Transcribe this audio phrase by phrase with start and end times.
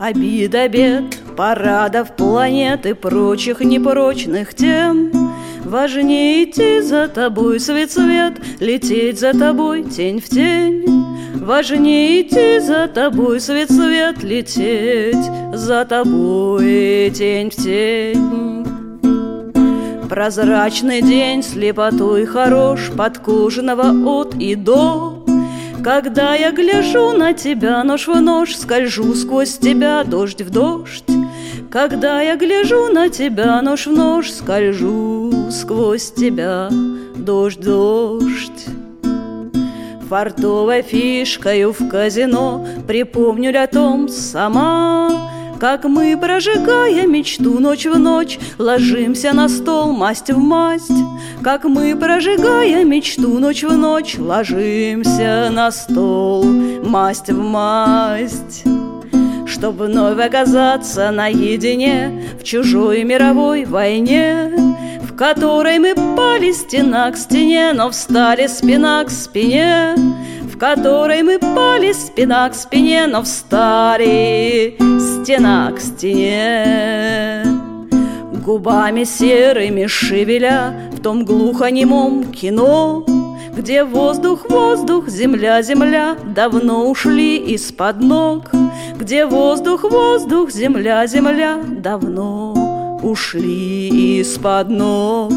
[0.00, 5.12] Обид, обед, парадов, планет и прочих непрочных тем.
[5.62, 10.86] Важнее идти за тобой свет свет, лететь за тобой тень в тень.
[11.34, 15.22] Важнее идти за тобой свет свет, лететь
[15.52, 18.64] за тобой тень в тень.
[20.08, 25.19] Прозрачный день, слепотой хорош, подкожного от и до
[25.82, 31.04] когда я гляжу на тебя, нож в нож, скольжу сквозь тебя, дождь в дождь.
[31.70, 36.68] Когда я гляжу на тебя, нож в нож, скольжу сквозь тебя,
[37.16, 38.66] дождь, дождь.
[40.08, 45.29] Фартовой фишкою в казино припомню том сама,
[45.60, 50.90] как мы, прожигая мечту ночь в ночь, Ложимся на стол масть в масть.
[51.42, 58.64] Как мы, прожигая мечту ночь в ночь, Ложимся на стол масть в масть.
[59.46, 64.52] Чтоб вновь оказаться наедине В чужой мировой войне,
[65.02, 69.94] В которой мы пали стена к стене, Но встали спина к спине,
[70.60, 74.76] которой мы пали спина к спине, но встали
[75.30, 77.44] стена к стене.
[78.44, 83.04] Губами серыми шевеля в том глухонемом кино,
[83.56, 88.50] Где воздух, воздух, земля, земля давно ушли из-под ног,
[88.98, 95.32] Где воздух, воздух, земля, земля давно ушли из-под ног.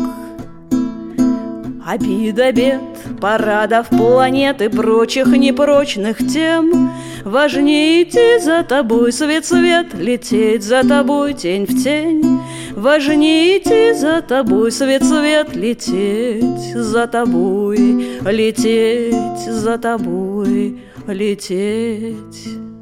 [1.86, 2.82] Обид, обед,
[3.24, 6.92] парадов, планет и прочих непрочных тем.
[7.24, 12.42] Важнее идти за тобой, свет, свет, лететь за тобой, тень в тень.
[12.76, 22.73] Важнее идти за тобой, свет, свет, лететь за тобой, лететь за тобой, лететь